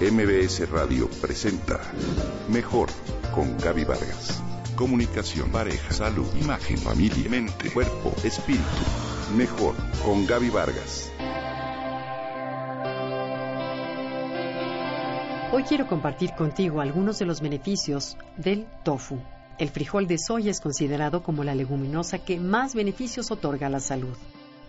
[0.00, 1.78] MBS Radio presenta
[2.48, 2.88] Mejor
[3.34, 4.42] con Gaby Vargas.
[4.74, 8.64] Comunicación, pareja, salud, imagen, familia, mente, cuerpo, espíritu.
[9.36, 11.12] Mejor con Gaby Vargas.
[15.52, 19.20] Hoy quiero compartir contigo algunos de los beneficios del tofu.
[19.58, 23.80] El frijol de soya es considerado como la leguminosa que más beneficios otorga a la
[23.80, 24.16] salud.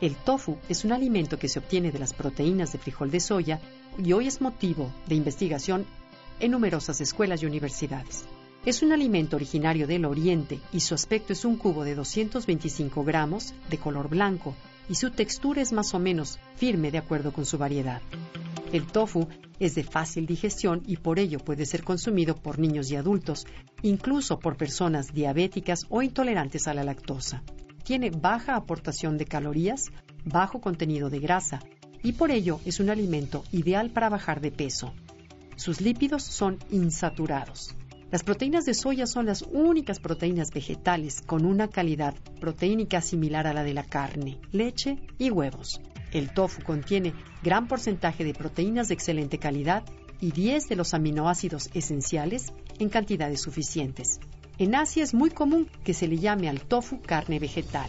[0.00, 3.60] El tofu es un alimento que se obtiene de las proteínas de frijol de soya
[3.98, 5.86] y hoy es motivo de investigación
[6.38, 8.24] en numerosas escuelas y universidades.
[8.64, 13.54] Es un alimento originario del Oriente y su aspecto es un cubo de 225 gramos
[13.70, 14.54] de color blanco
[14.88, 18.00] y su textura es más o menos firme de acuerdo con su variedad.
[18.72, 19.26] El tofu
[19.58, 23.46] es de fácil digestión y por ello puede ser consumido por niños y adultos,
[23.82, 27.42] incluso por personas diabéticas o intolerantes a la lactosa.
[27.88, 29.86] Tiene baja aportación de calorías,
[30.26, 31.60] bajo contenido de grasa
[32.02, 34.92] y por ello es un alimento ideal para bajar de peso.
[35.56, 37.74] Sus lípidos son insaturados.
[38.10, 43.54] Las proteínas de soya son las únicas proteínas vegetales con una calidad proteínica similar a
[43.54, 45.80] la de la carne, leche y huevos.
[46.12, 49.82] El tofu contiene gran porcentaje de proteínas de excelente calidad
[50.20, 54.20] y 10 de los aminoácidos esenciales en cantidades suficientes.
[54.58, 57.88] En Asia es muy común que se le llame al tofu carne vegetal.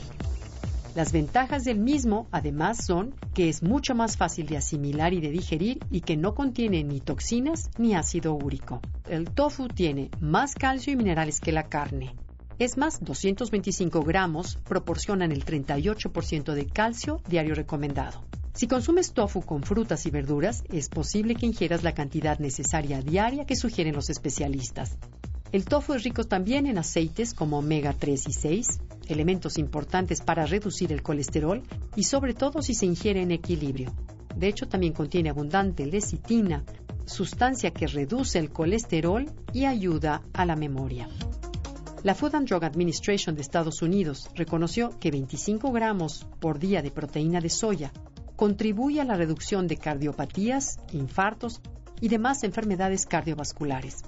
[0.93, 5.31] Las ventajas del mismo, además, son que es mucho más fácil de asimilar y de
[5.31, 8.81] digerir y que no contiene ni toxinas ni ácido úrico.
[9.07, 12.13] El tofu tiene más calcio y minerales que la carne.
[12.59, 18.23] Es más, 225 gramos proporcionan el 38% de calcio diario recomendado.
[18.53, 23.45] Si consumes tofu con frutas y verduras, es posible que ingieras la cantidad necesaria diaria
[23.45, 24.97] que sugieren los especialistas.
[25.51, 30.45] El tofu es rico también en aceites como omega 3 y 6, elementos importantes para
[30.45, 31.63] reducir el colesterol
[31.95, 33.91] y sobre todo si se ingiere en equilibrio.
[34.35, 36.63] De hecho, también contiene abundante lecitina,
[37.05, 41.09] sustancia que reduce el colesterol y ayuda a la memoria.
[42.03, 46.91] La Food and Drug Administration de Estados Unidos reconoció que 25 gramos por día de
[46.91, 47.91] proteína de soya
[48.35, 51.59] contribuye a la reducción de cardiopatías, infartos
[51.99, 54.03] y demás enfermedades cardiovasculares.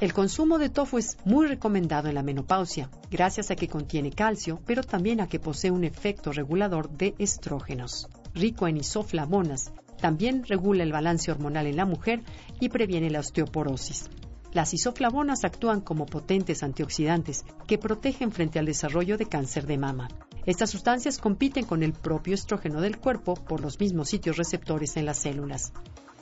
[0.00, 4.60] El consumo de tofu es muy recomendado en la menopausia, gracias a que contiene calcio,
[4.64, 8.08] pero también a que posee un efecto regulador de estrógenos.
[8.32, 12.22] Rico en isoflavonas, también regula el balance hormonal en la mujer
[12.60, 14.08] y previene la osteoporosis.
[14.52, 20.06] Las isoflavonas actúan como potentes antioxidantes que protegen frente al desarrollo de cáncer de mama.
[20.46, 25.06] Estas sustancias compiten con el propio estrógeno del cuerpo por los mismos sitios receptores en
[25.06, 25.72] las células.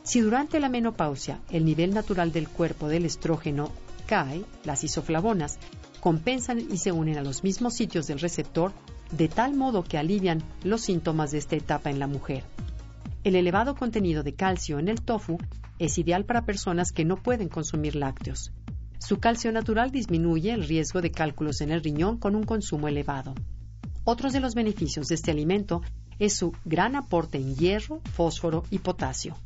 [0.06, 3.72] Si durante la menopausia el nivel natural del cuerpo del estrógeno
[4.06, 5.58] cae, las isoflavonas
[5.98, 8.72] compensan y se unen a los mismos sitios del receptor
[9.10, 12.44] de tal modo que alivian los síntomas de esta etapa en la mujer.
[13.24, 15.38] El elevado contenido de calcio en el tofu
[15.80, 18.52] es ideal para personas que no pueden consumir lácteos.
[19.00, 23.34] Su calcio natural disminuye el riesgo de cálculos en el riñón con un consumo elevado.
[24.04, 25.82] Otros de los beneficios de este alimento
[26.20, 29.36] es su gran aporte en hierro, fósforo y potasio.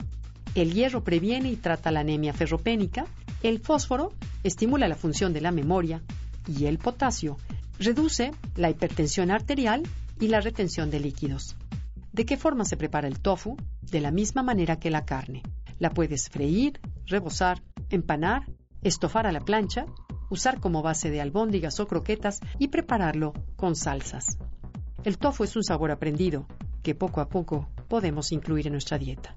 [0.55, 3.07] El hierro previene y trata la anemia ferropénica,
[3.43, 4.13] el fósforo
[4.43, 6.03] estimula la función de la memoria
[6.47, 7.37] y el potasio
[7.79, 9.83] reduce la hipertensión arterial
[10.19, 11.57] y la retención de líquidos.
[12.13, 13.57] ¿De qué forma se prepara el tofu?
[13.81, 15.43] De la misma manera que la carne.
[15.79, 18.43] La puedes freír, rebozar, empanar,
[18.83, 19.87] estofar a la plancha,
[20.31, 24.39] usar como base de albóndigas o croquetas y prepararlo con salsas.
[25.05, 26.47] El tofu es un sabor aprendido
[26.83, 29.37] que poco a poco podemos incluir en nuestra dieta.